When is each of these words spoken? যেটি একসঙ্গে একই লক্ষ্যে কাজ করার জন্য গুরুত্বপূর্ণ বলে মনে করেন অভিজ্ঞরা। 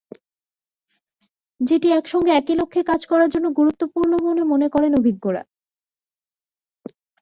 যেটি 1.59 1.87
একসঙ্গে 1.91 2.31
একই 2.33 2.55
লক্ষ্যে 2.59 2.81
কাজ 2.83 3.01
করার 3.07 3.29
জন্য 3.29 3.47
গুরুত্বপূর্ণ 3.59 4.11
বলে 4.25 4.43
মনে 4.43 4.67
করেন 4.69 4.91
অভিজ্ঞরা। 4.95 5.41